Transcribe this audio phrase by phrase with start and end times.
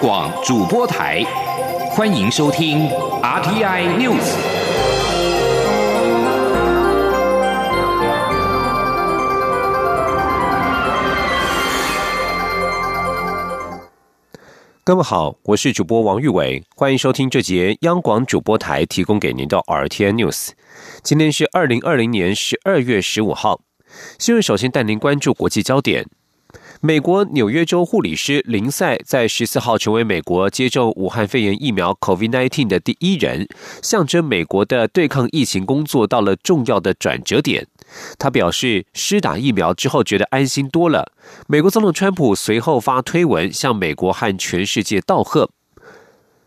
[0.00, 1.22] 广主播台，
[1.90, 2.88] 欢迎收听
[3.22, 4.34] RTI News。
[14.82, 20.52] 各位好，我是主播王玉伟，欢迎收听这节央广主播台提供给您的 RTI News。
[21.02, 23.60] 今天是二零二零年十二月十五号，
[24.18, 26.06] 新闻首先带您关注国际焦点。
[26.82, 33.46] 美国纽约州护理师林赛在十四号成为美国接种武汉肺炎疫苗 （COVID-19） 的第一人，
[33.82, 37.66] 象征美国的对抗疫情工作到了重要的转折点。
[38.18, 41.12] 他表示，施打疫苗之后觉得安心多了。
[41.46, 45.50] 美国总统川普随后发推文向美国和全世界道贺。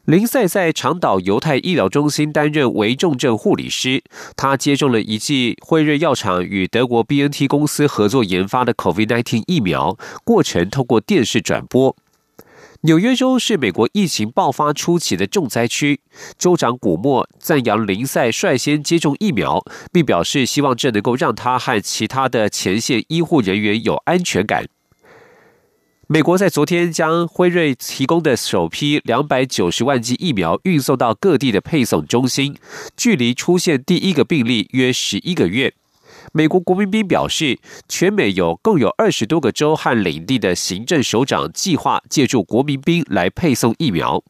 [0.05, 4.03] 林赛在长岛犹太医疗中心担任危重症护理师。
[4.35, 11.95] 他接种了一剂辉瑞药厂与德国 B N T 公司合作研发的 COVID-19 疫苗，过程通过电视转播。
[12.81, 16.01] 纽约州是美国疫情爆发初期的重灾区。
[16.37, 24.65] 州长古默赞扬林赛率先接种疫苗，并表示希望这能够让他和其他的前线医护人员有安全感。
[26.07, 32.57] 美国在昨天将辉瑞提供的首批两百九十万剂疫苗运送到各地的配送中心，
[32.97, 35.73] 距离出现第一个病例约十一个月。
[36.33, 44.21] 美国国民兵表示，全美有共有二十多个州和领地的行政首长计划借助国民兵来配送疫苗。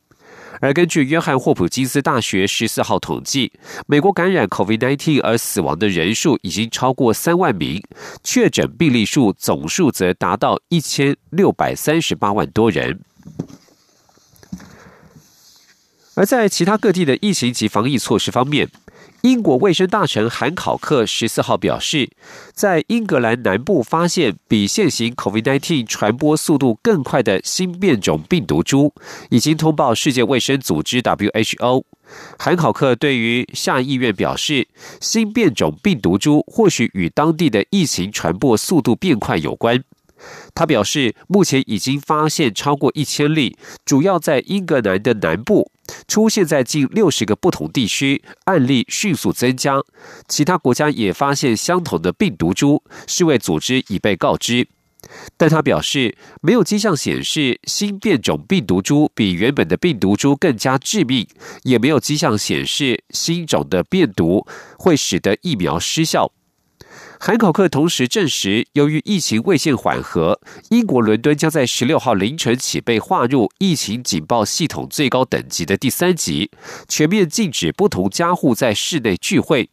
[0.61, 3.51] 而根据约翰霍普金斯大学十四号统计，
[3.87, 7.83] 美国感染 COVID-19 而死亡的人数已经超过三万名，
[8.23, 13.01] 确诊病例数总数则达到一千六百三十八万多人。
[16.15, 18.69] 而在其他各地的疫情及防疫措施方面，
[19.23, 22.09] 英国卫生大臣韩考克十四号表示，
[22.51, 28.93] 在英格兰南部发现比现行 COVID-19 传播速度更快的新变种病毒株，
[29.29, 31.85] 已经通报世界卫生组织 WHO。
[32.37, 34.67] 韩考克对于下议院表示，
[34.99, 39.81] 新变种病毒株或许与当地的疫情传播速度变快有关。
[40.53, 45.71] 他表示，目前已经发现超过一千例，主要在英格兰的南部，
[46.07, 49.81] 出现在近六十个不同地区，案例迅速增加。
[50.27, 54.67] 其他国家也发现相同的病毒株，世卫组织已被告知。
[55.35, 61.27] 但他表示，没有迹象显示新变种病毒株比原本的病毒株更加致命，
[61.63, 66.31] 也没有迹象显示新种的病毒会使得疫苗失效。
[67.25, 70.41] 韩考克同时证实，由于疫情未见缓和，
[70.71, 76.51] 英国伦敦将在十六号凌晨起被划入疫情警报系统最高等级的第三级，
[76.89, 79.69] 全面禁止不同家户在室内聚会，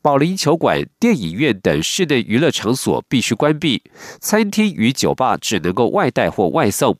[0.00, 3.82] 保龄球馆、电影院等室内娱乐场所必须关闭，
[4.18, 6.96] 餐厅与酒吧只能够外带或外送。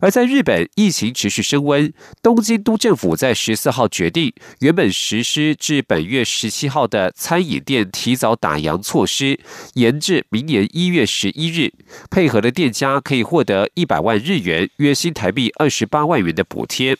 [0.00, 1.92] 而在日本，疫情持续升温。
[2.22, 9.38] 东京都政府在十四号决定，原本实施至本月十七号的餐饮店提早打烊措施，
[9.74, 11.72] 延至明年一月十一日。
[12.10, 16.96] 配合的店家可以获得一百万日元（约新台币二十八万元）的补贴。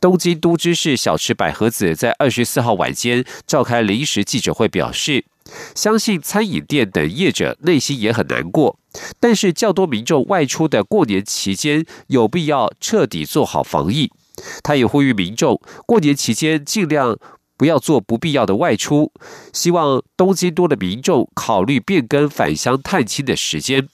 [0.00, 5.24] 东京都知事小池百合子在二十四号晚间召开临时记者会，表示。
[5.74, 8.78] 相信餐饮店等业者内心也很难过，
[9.18, 14.10] 但是较多民众外出的过年期间，有必要彻底做好防疫。
[14.62, 17.18] 他也呼吁民众过年期间尽量
[17.56, 19.12] 不要做不必要的外出，
[19.52, 23.88] 希望东京都的民众考虑变更返乡探亲的时间。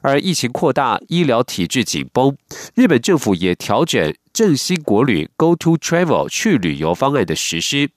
[0.00, 2.36] 而疫情扩大，医疗体制紧绷，
[2.76, 7.90] 日本政府也调整振兴国旅 （Go to Travel） 去旅游方案的实施。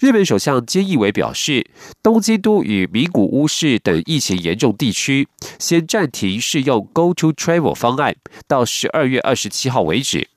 [0.00, 1.66] 日本首相菅义伟表示，
[2.02, 8.16] 东京都与名古屋市等疫情严重地区先暂停适用 Go to Travel 方案，
[8.46, 10.28] 到十二月二十七号为止。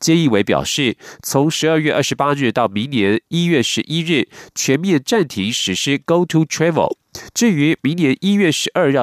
[0.00, 6.96] 菅义伟表示，从十二月二十八日到明年一月十一日，全面暂停实施 Go to Travel。
[7.32, 8.96] 至于明年一月十二日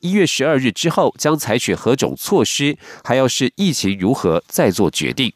[0.00, 5.32] 一月十二日之后将采取何种措施，还要是疫情如何再做决定。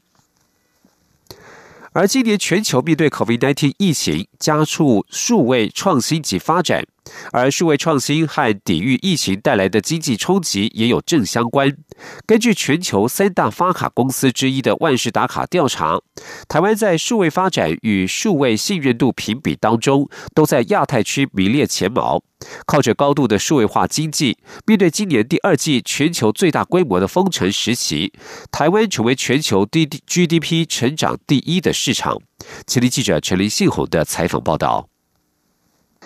[1.96, 6.86] 而今年全球面对 COVID-19 疫情，加速数位创新及发展。
[7.32, 11.76] 而数位创新和抵御疫情带来的经济冲击也有正相关。
[12.26, 16.00] 根据全球三大发卡公司之一的万事达卡调查，
[16.48, 22.22] 台湾在数位发展与数位信任度评比当中，都在亚太区名列前茅。
[22.66, 24.36] 靠着高度的数位化经济，
[24.66, 28.12] 面对今年第二季全球最大规模的封城时期，
[28.52, 32.18] 台湾成为全球 D GDP 成长第一的市场。
[32.66, 34.88] 吉林记者陈林信宏的采访报道。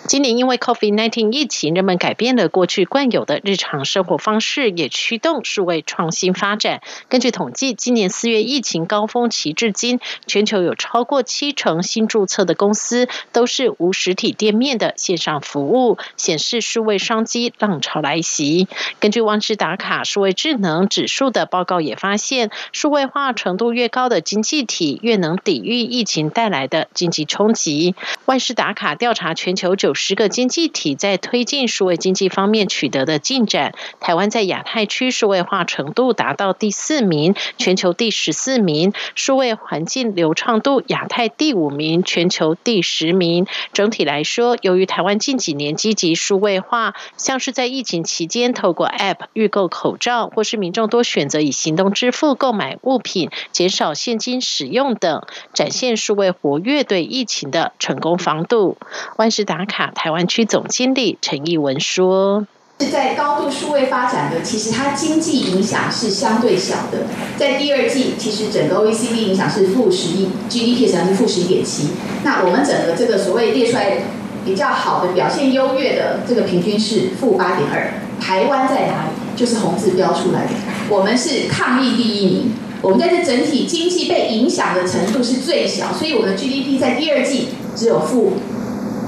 [0.07, 6.81] 今年因为 COVID-19 疫情，人们改变了过去惯有的日常生活方式，也驱动数位创新发展。
[7.07, 18.67] 根据统计，今年四月疫情高峰期至今，全球有超过七成新注册的公司都是无实体店面的线上服务，显示数位商机浪潮来袭。
[18.99, 27.95] 根据万事达卡数位智能指数的报告也发现，数位化程度越高的经济体，越能抵御疫情带来的经济冲击。
[28.25, 29.90] 万事达卡调查全球九。
[29.93, 43.47] 十个经济体在推进数位经济方面取得的进展，台湾在亚太区数位化程度达到第四名，全球第十四名；数位环境流畅度亚太第五名，全球第十名。
[43.73, 55.23] 整体来说，由于台湾近几年积极数位化，像是在疫情期间透过 App 预购口罩，或是民众多选择以行动支付购买物品，减少现金使用等，
[55.53, 58.77] 展现数位活跃对疫情的成功防堵。
[59.17, 59.80] 万事达卡。
[59.87, 62.45] 台湾区总经理陈义文说
[62.79, 67.07] ：“是在高度数位发展的，其实它经济影响是相对小的。
[67.37, 71.89] 在第二季，其实整个 OECD 影响是负十一，GDP 实际上是负十一点七。
[72.23, 73.97] 那我们整个这个所谓列出来
[74.43, 77.93] 比较好的表现优越的这个平均是负八点二。
[78.19, 79.11] 台湾在哪里？
[79.35, 80.51] 就是红字标出来的，
[80.89, 82.51] 我们是抗疫第一名。
[82.81, 88.33] 我们在这整体经济被影响的程度是最小，所以我们的 GDP 在第二季只有负。”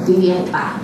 [0.07, 0.75] 零点五八，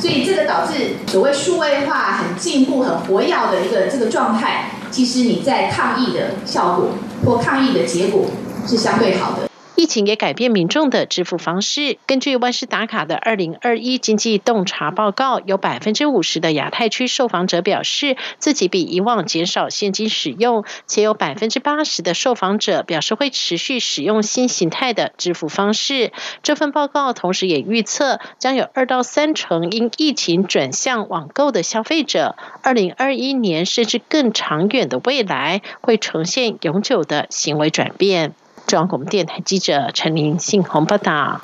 [0.00, 6.90] 所以这个导致所谓数位化很进步、很活跃的一个这个状态，其实你在抗疫的效果
[7.24, 8.26] 或抗疫的结果
[8.66, 9.47] 是相对好的。
[9.78, 11.98] 疫情也改变民众的支付方式。
[12.04, 26.10] 根据万事达卡的二零二一经济洞察报告，有百分之五十的亚太区受访者表示自己比以往减少现金使用，且有百分之八十的受访者表示会持续使用新形态的支付方式。
[26.42, 32.34] 这份报告同时也预测，将有二到三成因疫情转向网购的消费者，
[32.64, 38.34] 二零二一年甚至更长远的未来会呈现永久的行为转变。
[38.68, 41.40] 中央广播电台记者陈林信宏报道：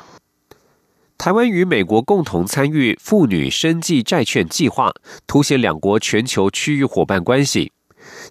[1.17, 4.93] 台湾与美国共同参与妇女生计债券计划，
[5.27, 7.73] 凸显两国全球区域伙伴关系。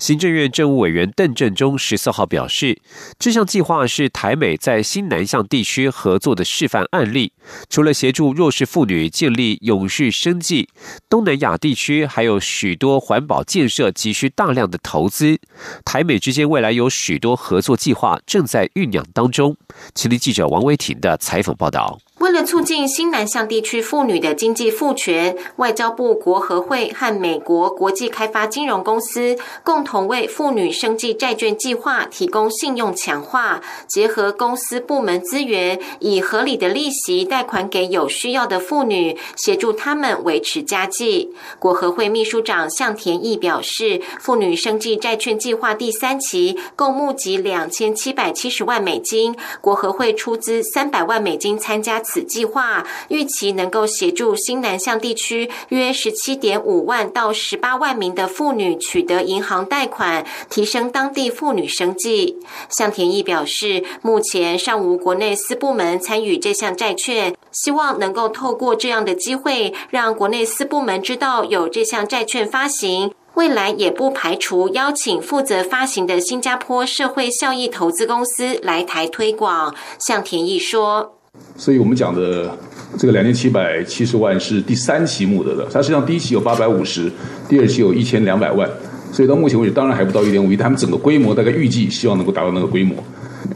[0.03, 2.81] 行政院政务委员邓振中十四号表示，
[3.17, 7.31] 这项计划是台美在新南向地区合作的示范案例。
[7.69, 10.67] 除了协助弱势妇女建立永续生计，
[11.09, 15.39] 东南亚地区还有许多环保建设急需大量的投资。
[15.85, 19.55] 台美之间未来有许多合作计划正在酝酿当中。
[19.95, 21.97] 请听记者王维婷的采访报道。
[22.23, 33.59] 为了促进新南向地区妇女的经济赋权，外交部国合会和美国国际开发金融公司共同为妇女生计债券计划提供信用强化，
[33.89, 41.35] 结合公司部门资源，以合理的利息贷款给有需要的妇女，协助他们维持家计。
[41.59, 52.01] 国合会秘书长向田义表示，妇女生计债券计划第三期共募集两千七百七十万美金，国合会出资三百万美金参加。
[52.13, 62.37] 此计划预期能够协助新南向地区约十七点五万到十八万名的妇女取得银行贷款，提升当地妇女生计。
[62.69, 73.11] 向田义表示，目前尚无国内私部门参与这项债券，希望能够透过这样的机会，让国内私部门知道有这项债券发行。
[73.33, 79.73] 未来也不排除邀请负责发行的新加坡社会效益投资公司来台推广。
[79.97, 81.15] 向田义说。
[81.55, 82.55] 所以我们讲的
[82.97, 87.11] 这个两千七百七十万是第三期募得的，它实际上第一期有八百五十，
[87.47, 88.69] 第二期有一千两百万，
[89.11, 92.95] 所以到目前为止当然还不到一点五亿，他们整个规模大概预计希望能够达到那个规模。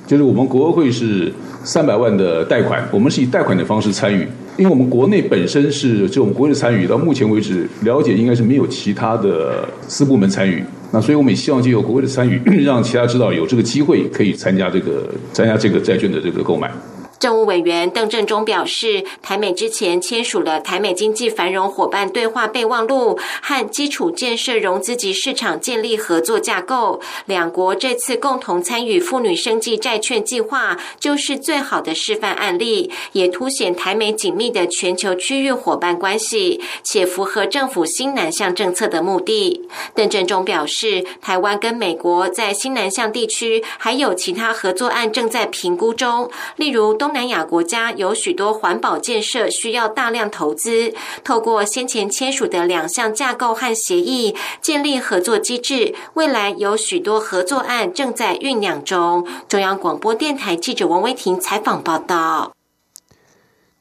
[0.05, 1.31] 就是我们国会是
[1.63, 16.71] 三百万的贷款，我们是以贷款的方式参与，因为我们国内本身是就我们国内参与，到目前为止了解应该是没有其他的私部门参与，那所以我们也希望借由国会的参与， 让其他知道有这个机会可以参加这个参加这个债券的这个购买。
[17.19, 39.67] 政务委员邓振中表示，台美之前签署了台美经济繁荣伙伴对话备忘录和基础建设融资及市场建立合作架构，两国这次共同参与妇女生计债券计划，就是最好的示范案例，也凸显台美紧密的全球区域伙伴关系，且符合政府新南向政策的目的。
[39.95, 47.06] 邓振中表示，台湾跟美国在新南向地区还有其他合作案正在评估中，例如东。
[47.07, 55.95] 东南亚国家有许多环保建设需要大量投资，透过先前签署的两项架构和协议，建立合作机制。
[56.15, 59.25] 未来有许多合作案正在酝酿中。
[59.47, 62.51] 中央广播电台记者王威婷采访报道。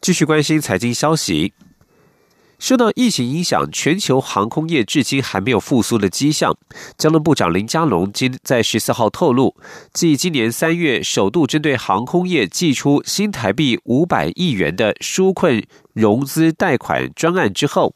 [0.01, 1.53] 继续关心财经消息。
[2.59, 6.57] 受到疫情影响，全球航空业至今还没有复苏的迹象。
[6.97, 9.55] 交通部长林佳龙今在十四号透露，
[9.93, 17.95] 继今年三月首度针对航空业寄出新台币五百亿元的纾困融资贷款专案之后。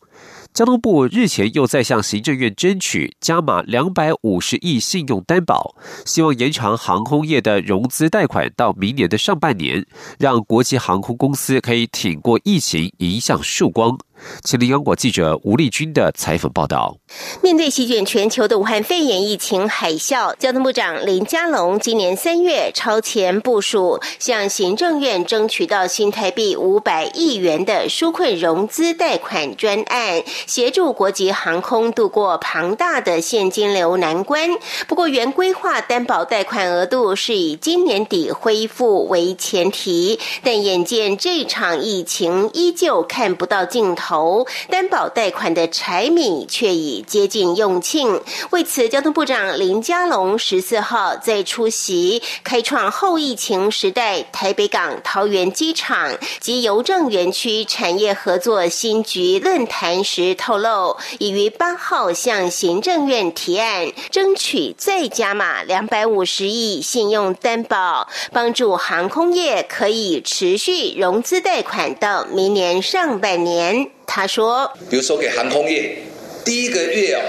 [0.53, 9.87] 交通部日前又再向行政院争取加码两百五十亿信用担保，希望延长航空业的融资贷款到明年的上半年，
[10.19, 13.97] 让国际航空公司可以挺过疫情，迎向曙光。
[14.43, 16.97] 吉林央广记者吴丽君的采访报道：
[17.43, 34.51] 面对席卷全球的武汉肺炎疫情海啸，交通部长林佳龙今年三月超前部署，向行政院争取到新台币五百亿元的纾困融资贷款专案，协助国际航空度过庞大的现金流难关。
[34.87, 44.10] 不过，原规划担保贷款额度是以今年底恢复为前提，但眼见这场疫情依旧看不到尽头。
[44.11, 74.00] 头担保贷款的柴米却已接近用罄，为此，交通部长林佳龙十四号在出席开创后疫情时代台北港桃园机场及邮政园区产业合作新局论坛时透露，已于八号向行政院提案，争取再加码两百五十亿信用担保，帮助航空业可以持续融资贷款到明年上半年。
[74.13, 75.97] 他说：“比如说给航空业，
[76.45, 77.23] 第一个月哦，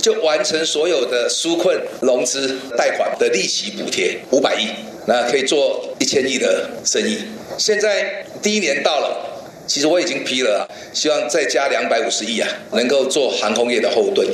[0.00, 4.68] 就完成所有的纾困融资贷款的利息补贴五百亿，
[5.08, 7.18] 那可以做一千亿的生意。
[7.58, 9.26] 现在第一年到了。”
[9.70, 14.26] 其实我已经批了，希望再加两百五十亿啊，能够做航空业的后盾。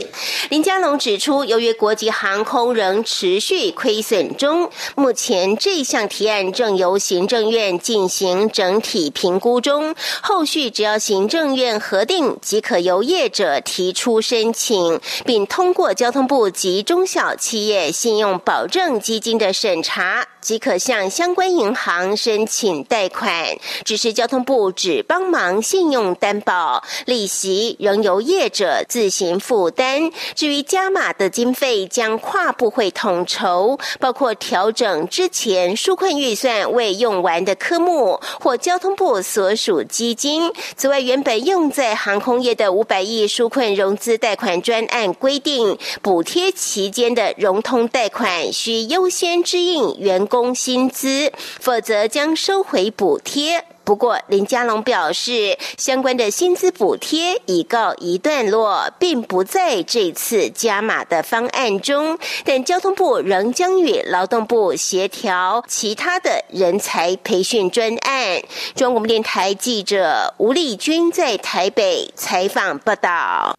[0.49, 20.27] 林佳龙指出，由于国际航空仍持续亏损中，目前这项提案正由行政院进行整体评估中，后续只要行政院核定，即可由业者提出申请，并通过交通部及中小企业信用保证基金的审查。
[20.41, 30.11] 即可向相关银行申请贷款，只是交通部只帮忙信用担保，利息仍由业者自行负担。
[30.35, 40.51] 至于加码的经费，将跨部会统筹，包括调整之前纾困预算未用完的科目，或交通部所属基金。
[40.77, 50.47] 此外，原本用在航空业的五百亿纾困融资贷款专案规定，补贴期间的融通贷款需优先支应员工。
[50.57, 51.31] 薪资，
[51.61, 53.76] 否则将收回补贴。
[53.87, 62.19] 不过，林佳龙表示，相关的薪资补贴已告一段落，并不在这次加码的方案中。
[62.45, 68.43] 但交通部仍将与劳动部协调其他的人才培训专案。
[68.75, 73.55] 中国电台记者吴丽君在台北采访报道。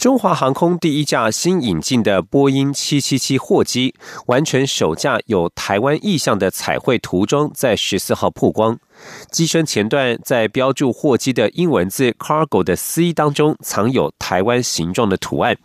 [0.00, 3.94] 中华航空第一架新引进的波音777货机
[4.28, 8.78] 完成首架有台湾意象的彩绘涂装，在十四号曝光。
[9.30, 15.58] 机身前段在标注货机的英文字 “cargo” 的 C 当中藏有台湾形状的图案。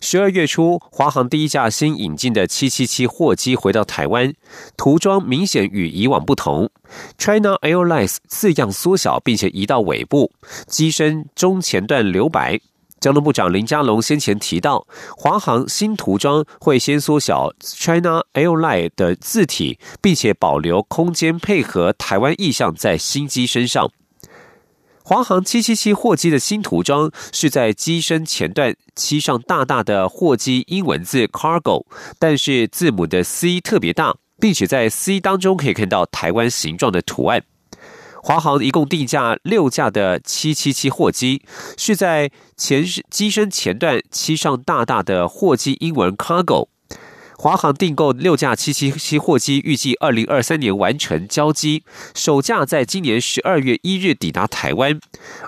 [0.00, 4.32] 十二月初，华航第一架新引进的777货机回到台湾，
[4.76, 6.70] 涂装明显与以往不同
[7.18, 10.30] ，China Airlines 字样缩小，并且移到尾部，
[10.68, 12.60] 机身中前段留白。
[13.00, 14.86] 交通部长林佳龙先前提到，
[15.16, 23.90] 华航新涂装会先缩小 China Airline 的字体，并且保留空间配合台湾意象在新机身上。
[25.02, 31.86] 华航777货机的新涂装是在机身前段漆上大大的货机英文字 Cargo，
[32.18, 37.42] 但是字母的 C 特别大，并且在 C 当中可以看到台湾形状的图案。
[38.22, 41.42] 华航一共定价六架的777货机，
[41.76, 46.68] 是在前机身前段漆上大大的货机英文 Cargo。
[47.40, 54.98] 华航订购六架777货机，预计二零二三年完成交机，首架在今年十二月一日抵达台湾，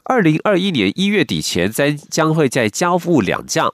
[0.05, 3.73] 二零二一年一月底前将将会再交付两架。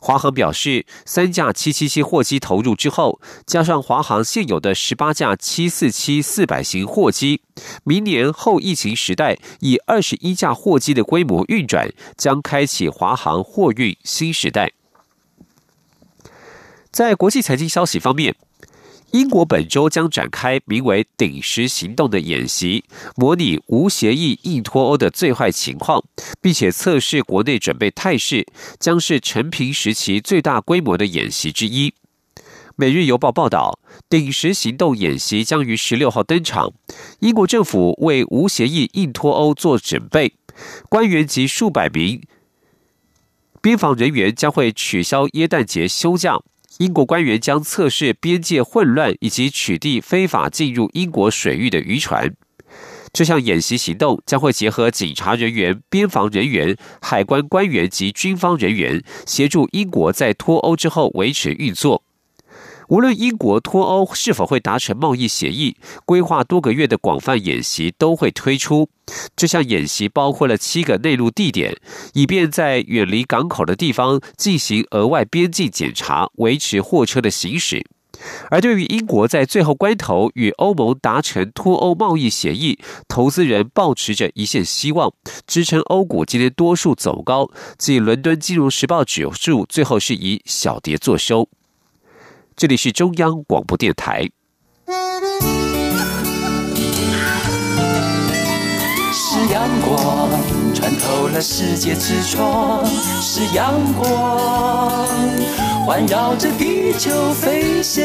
[0.00, 7.42] 华航表示，三架777货机投入之后，加上华航现有的十八架747四百型货机，
[7.84, 14.72] 明年后疫情时代以二十一架货机的规模运转，将开启华航货运新时代。
[16.90, 18.34] 在国际财经消息方面。
[19.14, 22.82] 英国本周将展开名为“顶石行动”的演习，
[23.14, 26.02] 模拟无协议硬脱欧的最坏情况，
[26.40, 28.44] 并且测试国内准备态势，
[28.80, 31.90] 将是陈平时期最大规模的演习之一。
[32.74, 33.78] 《每日邮报》报道，
[34.10, 36.72] 顶石行动演习将于十六号登场。
[37.20, 40.34] 英国政府为无协议硬脱欧做准备，
[40.88, 42.20] 官员及数百名
[43.62, 46.40] 边防人员将会取消耶诞节休假。
[46.78, 52.34] 英国官员将测试边界混乱以及取缔非法进入英国水域的渔船。
[53.12, 62.03] 这项演习行动将会结合警察人员、边防人员、海关官员及军方人员，协助英国在脱欧之后维持运作。
[62.88, 68.88] 无论英国脱欧是否会达成贸易协议，规划多个月的广泛演习都会推出。
[69.36, 71.76] 这项演习包括了七个内陆地点，
[72.12, 77.84] 以便在远离港口的地方进行额外边境检查，维持货车的行驶。
[78.48, 85.12] 而对于英国在最后关头与欧盟达成脱欧贸易协议，投资人抱持着一线希望，
[85.46, 91.48] 支撑欧股今天多数走高，继伦敦金融时报指数最后是以小跌作收。
[92.56, 94.30] 这里是中央广播电台。
[99.12, 100.30] 是阳光
[100.72, 105.08] 穿透了世界之窗，是阳光
[105.84, 108.04] 环绕着地球飞翔。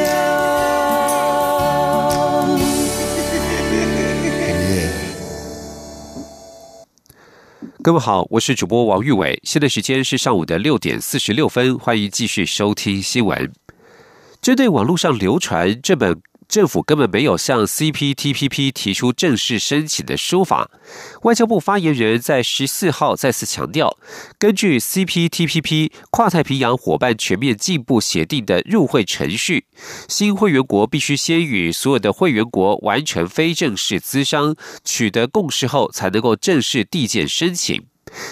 [7.84, 13.52] 各位好，我是主播王玉伟，现在时间是上午的六点四十六分，欢迎继续收听新闻。
[14.42, 20.72] 针对网络上流传这本政府根本没有向 CPTPP 提出正式申请的说法，
[21.24, 23.98] 外交部发言人在十四号再次强调，
[24.40, 29.66] 根据 CPTPP 跨太平洋伙伴全面进步协定的入会程序，
[30.08, 37.86] 新会员国必须先与所有的会员国完成非正式资商，取得共识后，才能够正式递件申请。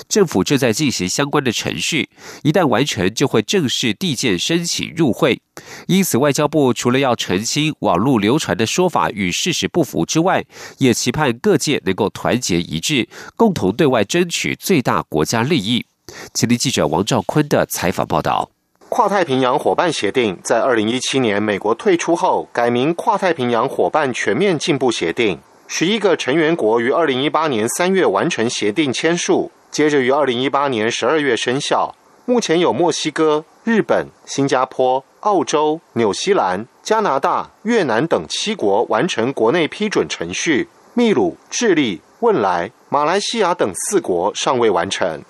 [0.07, 2.09] 政府正在进行相关的程序，
[2.43, 5.41] 一旦完成，就会正式递件申请入会。
[5.87, 10.43] 因此，外交部除了要澄清网络流传的说法与事实不符之外，
[10.77, 15.85] 也期盼各界能够团结一致，共同对外争取最大国家利益。
[16.33, 18.49] 请听记者王兆坤的采访报道。
[18.89, 25.37] 跨太平洋伙伴协定在二零一七年美国退出后，改名跨太平洋伙伴全面进步协定。
[25.67, 29.51] 十一个成员国于二零一八年三月完成协定签署。
[29.71, 31.95] 接着于二零一八年十二月生效。
[32.25, 45.23] 目前有墨西哥、日本、新加坡、澳洲、纽西兰、加拿大、越南等七国完成国内批准程序，秘鲁、智利、汶莱、马来西亚等四国尚未完成。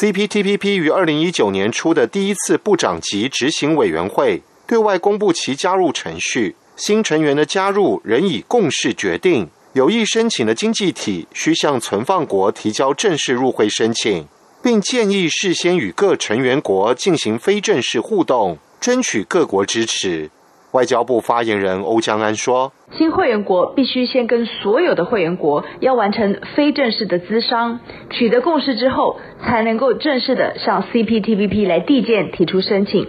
[0.00, 9.48] CPTPP 于二零一九年初的第一次部长级执行委员会对外公布其加入程序，新成员的加入仍以共识决定。
[9.76, 14.26] 有意申请的经济体需向存放国提交正式入会申请，
[14.62, 20.30] 并建议事先与各成员国进行非正式互动，争取各国支持。
[20.72, 33.06] 外交部发言人欧江安说：“新会员国必须先跟所有的会员国要完成非正式的资商，取得共识之后，才能够正式的向 CPTPP 来递件提出申请。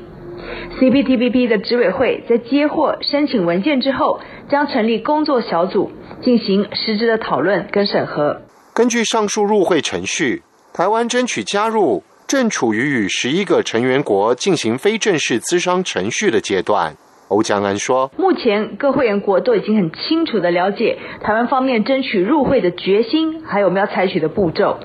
[0.79, 4.19] CPTPP 的执委会在接获申请文件之后，
[4.49, 8.41] 将成立工作小组。”进行实质的讨论跟审核。
[8.73, 10.41] 根据上述入会程序，
[10.73, 16.95] 台湾争取加入正处于与十一个成员国进行非正式磋商程序的阶段。
[17.27, 24.79] 欧江安说：“目前各会员国都已经很清楚的了解台湾方面争取入会的决心，还有我们要采取的步骤，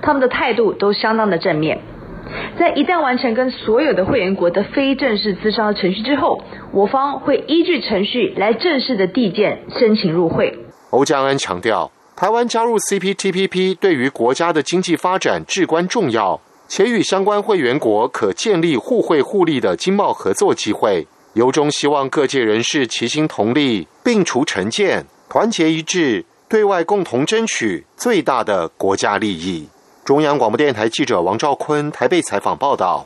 [0.00, 1.80] 他们的态度都相当的正面。
[2.58, 6.40] 在一旦完成跟所有的会员国的非正式咨商程序之后，
[6.72, 10.58] 我方会依据程序来正式的递件申请入会。”
[10.90, 21.06] 欧江安强调，台湾加入 CPTPP 对于国家的经济发展至关重要，且与相关会员国可建立互惠互利的经贸合作机会。
[21.34, 29.68] 由衷希望各界人士齐心同力，并除成见，团结一致，对外共同争取最大的国家利益。
[30.08, 33.04] 中央广播电台记者王兆坤台北采访报道。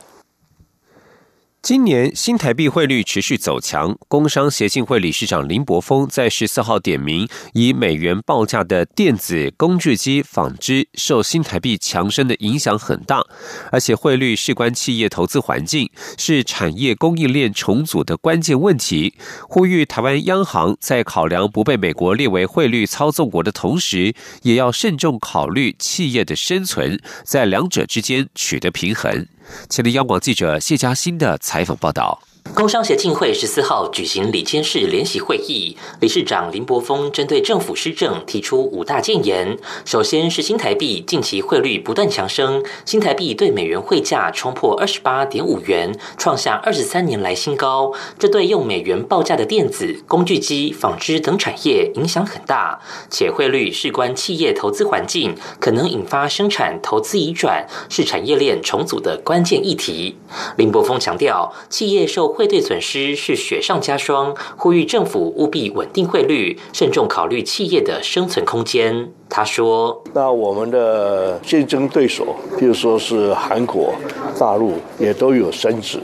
[1.63, 13.23] 今年新台币汇率持续走强，工商协进会理事长林柏峰在十四号点名，以美元报价的电子工具机、纺织受新台币强升的影响很大，
[13.71, 19.13] 而且汇率事关企业投资环境，是产业供应链重组的关键问题。
[19.47, 29.25] 呼吁台湾央行在考量不被美国列为汇率操纵国的同时，也要慎重考虑企业的生存，在两者之间取得平衡。
[29.69, 32.21] 前的央广记者谢佳欣的采访报道。
[32.51, 39.57] 工商协进会十四号举行里监事联席会议，理事长林柏峰针对政府施政提出五大建言。
[39.85, 47.91] 首先是新台币近期汇率不断强升，新台币对美元汇价冲破二十八点五元，创下二十三年来新高。
[48.19, 52.79] 这对用美元报价的电子、工具机、纺织等产业影响很大。
[53.09, 60.17] 且汇率事关企业投资环境，可能引发生产投资移转，是产业链重组的关键议题。
[60.57, 69.11] 林柏峰强调，企业受汇兑损失是雪上加霜，呼吁政府务必稳定汇率，慎重考虑企业的生存空间。
[69.35, 72.23] 他说：“那我们的竞争对手，
[72.55, 73.91] 比如说是韩国、
[74.37, 75.97] 大陆，也都有升值，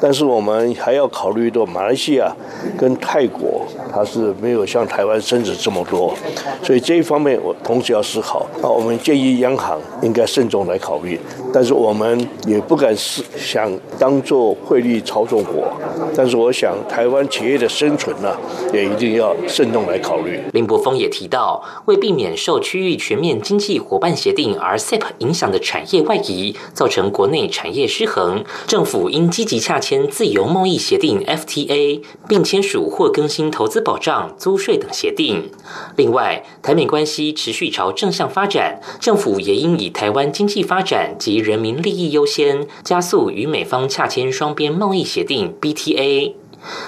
[0.00, 2.34] 但是我们还要考虑到马来西亚
[2.76, 6.12] 跟泰国，它是没有像台湾升值这么多，
[6.60, 8.44] 所以这一方面我同时要思考。
[8.60, 11.20] 那我们建议央行应该慎重来考虑，
[11.54, 15.68] 但是我们也不敢是想当做汇率操纵国。
[16.16, 18.36] 但是我想，台湾企业的生存呢，
[18.72, 35.50] 也一定要慎重来考虑。”林柏峰也提到，为避免受区域全面经济伙伴协定 （RCEP） 影响的产业外移，造成国内产业失衡，政府应积极洽签自由贸易协定 （FTA），并签署或更新投资保障、租税等协定。
[35.96, 46.41] 另外，台美关系持续朝正向发展，政府也应以台湾经济发展及人民利益优先，加速与美方洽签双边贸易协定 （BTA）。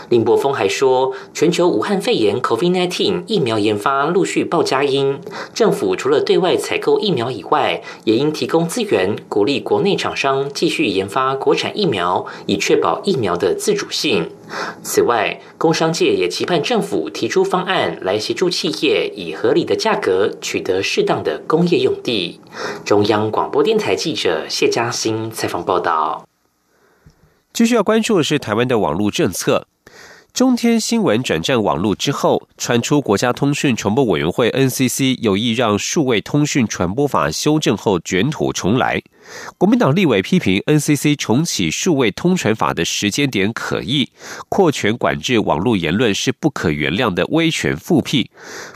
[0.09, 5.19] 林柏峰还说，全球武汉肺炎 （COVID-19） 疫苗研发陆续报佳音，
[5.53, 14.31] 政府除了对外采购疫苗以外，也应提供资源，鼓励国内厂商继续研发国产疫苗，以确保疫苗的自主性。
[14.83, 22.41] 此外，工商界也期盼政府提出方案来协助企业以合理的价格取得适当的工业用地。
[22.85, 26.25] 中央广播电台记者谢嘉欣采访报道。
[27.55, 29.69] 继续要关注的是台湾的网络政策。
[30.33, 39.01] 中天新闻转战网络之后，传出国家通讯传播委员会 NCC 有意让数位通讯传播法修正后卷土重来。
[39.57, 44.11] 国民党立委批评 NCC 重启数位通传法的时间点可疑，
[44.49, 48.29] 扩权管制网络言论是不可原谅的威权复辟。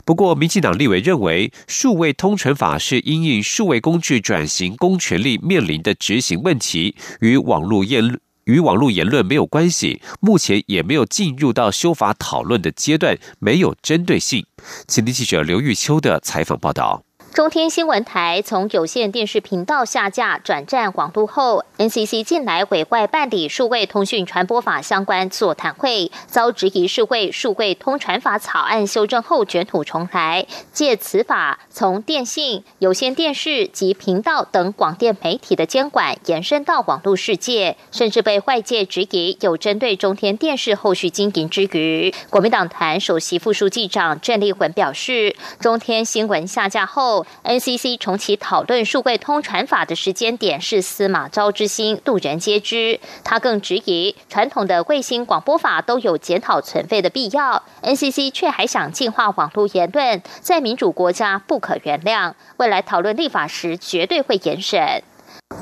[0.05, 8.17] 不过，民进党立委认为，数位通传法是因应数位工具转型公权力面临的执行问题，与网络言论
[8.49, 14.45] 与网络言论没有关系，目前也没有进入到修法讨论的阶段，没有针对性。
[14.87, 17.08] 请听记者刘玉秋的采访报道。
[17.33, 42.13] 中天新闻台从有线电视频道下架转战网络后，NCC 近来委外办理数位通讯传播法相关座谈会，遭质疑是为数位通传法草案修正后卷土重来，借此法从电信、有线电视及频道等广电媒体的监管延伸到网络世界，甚至被外界质疑有针对中天电视后续经营之余。
[42.29, 47.18] 国民党团首席副书记长郑丽文表示，中天新闻下架后。
[47.43, 52.99] NCC 重启讨论数位通传法的时间点是司马昭之心，路人皆知。
[53.23, 62.33] 他更质疑传统的卫星广播法都有检讨存废的必要，NCC 却还想进化网络言论，在民主国家不可原谅。
[62.57, 65.03] 未来讨论立法时绝对会严审。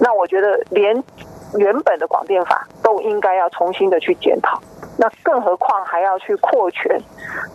[0.01, 1.03] 那我觉得连
[1.57, 4.61] 原本的广电法都应该要重新的去检讨。
[4.99, 6.99] 那更何况还要去扩权，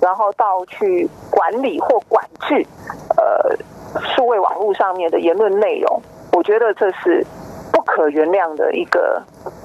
[0.00, 2.64] 然后到去管理或管制，
[3.16, 3.56] 呃，
[4.14, 6.00] 数位网络上面的言论内容，
[6.32, 7.24] 我觉得这是
[7.72, 9.22] 不可原谅的一个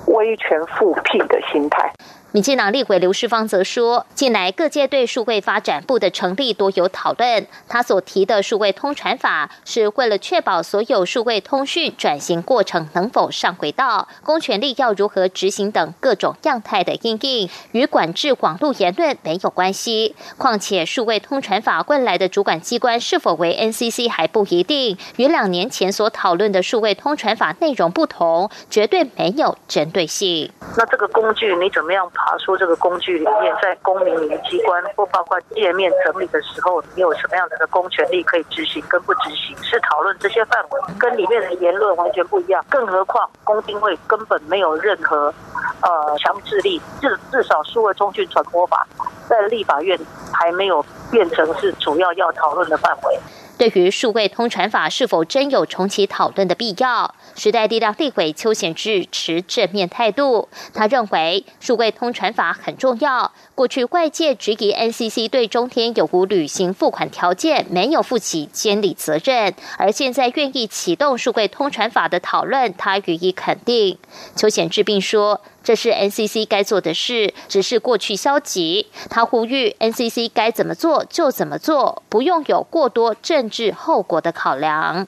[0.08, 1.92] 威权复辟的心态。
[2.38, 7.48] 民进党立委刘世芳则说，近来各界对数位发展部的成立多有讨论。
[7.68, 20.16] 他所提的数位通传法，是为了确保所有数位通讯转型过程能否上轨道，公权力要如何执行等各种样态的应应，与管制网络言论没有关系。
[20.38, 30.52] 况且，数位通传法未来的主管机关是否为 NCC 还不一定，与两年前所讨论的数位通传法内容不同，绝对没有针对性。
[30.78, 32.08] 那这个工具你怎么样？
[32.28, 39.56] 爬出这个工具里面，在公民机关或包括界面整理的时候，你有什么样的公权力可以执行跟不执行？
[39.64, 42.64] 是讨论这些范围，跟里面的言论完全不一样。
[42.70, 45.34] 更何况公听会根本没有任何
[45.82, 48.86] 呃强制力，至至少数位通讯传播法
[49.30, 49.98] 在立法院
[50.34, 53.20] 还没有变成是主要要讨论的范围。
[53.58, 57.16] 对于数位通传法是否真有重启讨论的必要？
[57.36, 63.32] 时代力量立委邱显志持正面态度，他认为数位通传法很重要。
[63.56, 73.98] 过去外界质疑 NCC 对中天有无履行付款条件，没有负起监理责任，而现在愿意启动数位通传法的讨论，他予以肯定。
[74.36, 75.42] 邱显志并说。
[75.68, 78.88] 这是 NCC 该做的事，只是过去消极。
[79.10, 85.06] 他呼吁 NCC 该怎么做就怎么做，不用有过多政治后果的考量。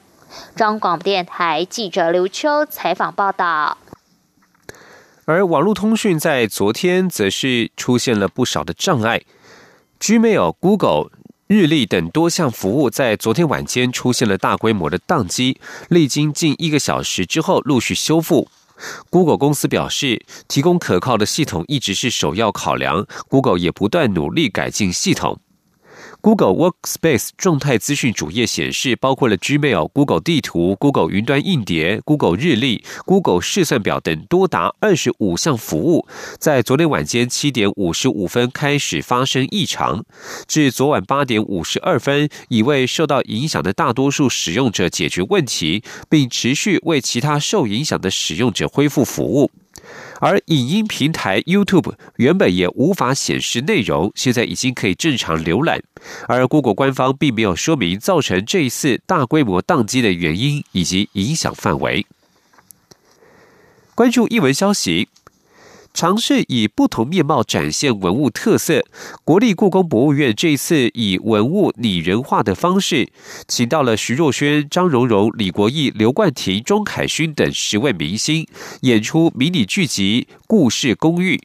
[0.54, 3.78] 中广电台记者刘秋采访报道。
[5.24, 9.22] 而网络通讯在昨天则是出现了不少的障碍
[9.98, 11.08] ，Gmail、Google、
[11.46, 18.48] 日历等多项服务在昨天晚间出现了大规模的宕机，历经近一个小时之后陆续修复。
[19.10, 25.40] Google 公司表示，提供可靠的系统一直是首要考量，Google 也不断努力改进系统。
[26.22, 36.06] Google Workspace 状态资讯主页显示，包括了 Gmail、Google 地图、Google 云端硬碟、Google 日历、Google 试算表等多达二十五项服务，
[36.38, 40.04] 在昨天晚间七点五十五分开始发生异常，
[40.46, 49.50] 至昨晚八点五十二分，已为受到影响的大多数使用者解决问题，并持续为其他受影响的使用者恢复服务。
[50.20, 55.80] 而影音平台 YouTube 原本也无法显示内容，现在已经可以正常浏览。
[56.28, 62.06] 而 Google 官方并没有说明造成这一次大规模宕机的原因以及影响范围。
[63.94, 65.08] 关注一文消息。
[65.92, 68.84] 尝试以不同面貌展现文物特色。
[69.24, 73.10] 国立故宫博物院这一次以文物拟人化的方式，
[73.48, 78.46] 请到了徐若瑄、张荣荣、李国义、刘冠廷、钟凯勋等十位明星，
[78.82, 81.36] 演出迷你剧集《故事公寓》。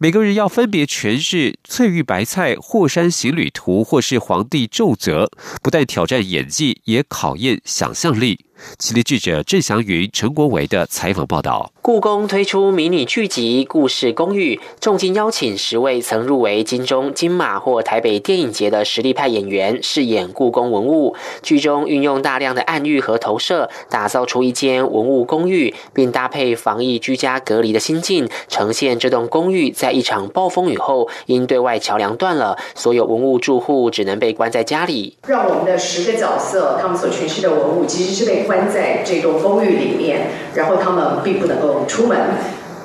[0.00, 5.26] 每个人要分别诠释《翠玉白菜》《霍山行旅图》或是《皇帝奏折》，
[5.62, 8.44] 不但挑战演技，也考验想象力。
[8.78, 11.70] 吉林记者郑祥云、陈国维的采访报道。
[11.80, 21.14] 故宫推出迷你剧集《故事公寓》，重金邀请十位曾入围金钟、金马或台北电影节的实力派演员饰演故宫文物。
[21.42, 35.18] 剧中运用大量的暗喻和投射，打造出一间文物公寓，并搭配防疫居家隔离的心境，呈现这栋公寓在一场暴风雨后，因对外桥梁断了，所有文物住户只能被关在家里。
[35.26, 41.84] 让我们的十个角色，他们所诠释的文物，其实是被关关在这栋公寓里面，然后他们并不能够。
[41.86, 42.18] 出门，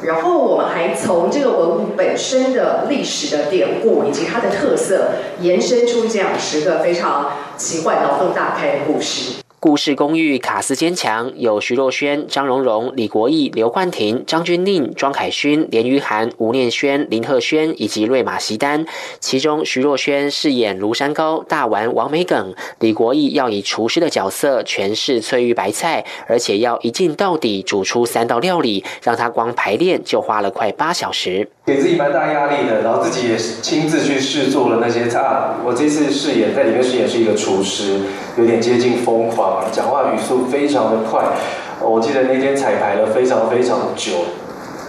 [0.04, 9.42] 然后我们还从这个文物本身的历史的典故以及它的特色，延伸出这样十个非常奇幻、脑洞大开的故事。
[9.62, 18.86] 故事公寓卡斯坚强，有徐若瑄、张荣荣、李国义、刘冠廷、张钧甯、庄凯勋、连于涵、吴念轩、林鹤轩以及瑞玛席丹。
[19.20, 31.50] 其中，徐若瑄饰演庐山高大玩王美梗，李国义要以厨师的角色诠释翠玉白菜，而且要一镜到底煮出三道料理，让他光排练就花了快八小时。
[31.70, 35.22] 给自己蛮大压力的，然后自己也亲自去试做了那些菜。
[35.64, 38.00] 我这次饰演在里面饰演是一个厨师，
[38.38, 41.24] 有点接近疯狂，讲话语速非常的快。
[41.80, 44.14] 我记得那天彩排了非常非常久，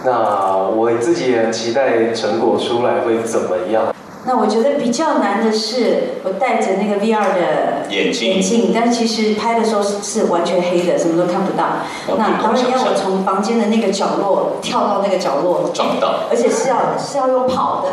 [0.03, 3.93] 那我自己也很期待成果出来会怎么样。
[4.25, 11.77] 那我觉得比较难的是，我戴着那个 VR 的眼镜，眼镜，但其实拍的时候是完全黑的，什么都看不到。
[12.17, 17.89] 那导演要我从房间的那个角落跳到那个角落，撞不到，而且是要是要用跑的。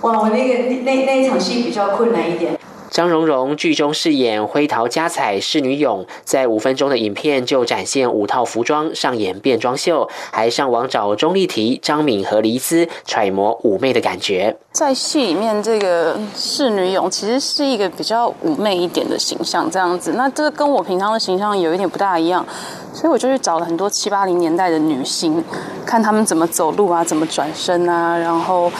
[0.00, 2.58] 哇，我那个那那一场戏比较困难一点。
[2.92, 14.54] 张荣荣剧中饰演灰桃佳彩侍女勇，在五分钟的影片就展现五套服装上演变装秀，还上网找钟丽缇、张敏和黎姿揣摩妩媚的感觉。
[14.72, 20.12] 在戏里面，这个侍女勇其实是一个比较妩媚一点的形象，这样子。
[20.12, 22.44] 那这跟我平常的形象有一点不大一样，
[22.92, 25.42] 所以我就去找了很多七八零年代的女星，
[25.86, 28.70] 看她们怎么走路啊，怎么转身啊，然后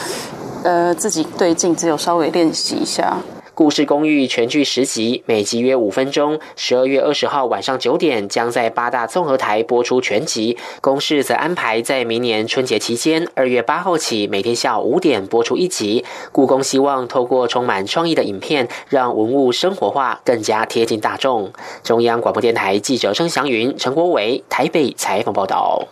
[0.63, 3.17] 呃自己对镜子有稍微练习一下。
[3.55, 6.39] 故事公寓全剧十集，每集约五分钟。
[6.55, 10.57] 十二月二十号晚上九点，将在八大综合台播出全集。
[10.81, 16.03] 公视则安排在明年春节期间，二月八号起，每天下午五点播出一集。
[16.31, 21.53] 故宫希望透过充满创意的影片，让文物生活化，更加贴近大众。
[21.83, 25.89] 中央广播电台记者郑祥云、陈国伟台北采访报道。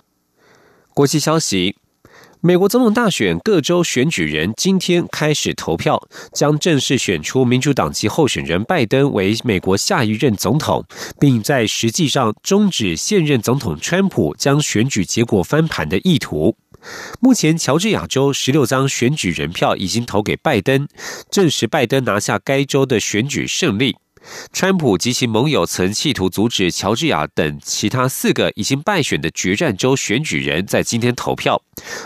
[0.95, 1.81] 国际消息。
[2.43, 6.01] 美国总统大选各州选举人今天开始投票，
[6.34, 10.84] 将正式选出民主党籍候选人拜登为美国下一任总统，
[11.19, 16.58] 并在实际上终止现任总统川普将选举结果翻盘的意图。
[17.19, 20.88] 目前，乔治亚州十六张选举人票已经投给拜登，
[21.30, 23.95] 证实拜登拿下该州的选举胜利。
[24.53, 31.62] 川普及其盟友曾企图阻止乔治亚等其他四个已经败选的决战州选举人在今天投票，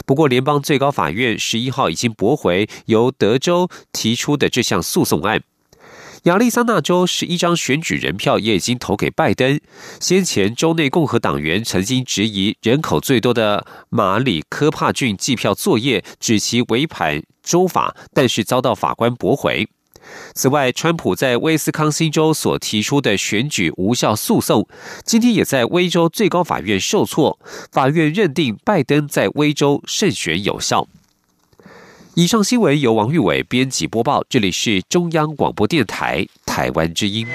[0.05, 5.43] 不过联邦最高法院十一号已经驳回由德州提出的这项诉讼案。
[6.23, 9.59] 亚利桑那州十一张选举人票也已经投给拜登。
[9.99, 19.67] 先前州内共和党员曾经质疑人口最多的马里科帕郡计票作业，指其违反州法，但是遭到法官驳回。
[20.37, 24.67] 此外，川普在威斯康星州所提出的选举无效诉讼，
[25.05, 27.39] 今天也在威州最高法院受挫，
[27.71, 30.89] 法院认定拜登在威州胜选有效。
[32.15, 37.25] 以上新闻由王玉伟编辑播报，这里是中央广播电台台湾之音。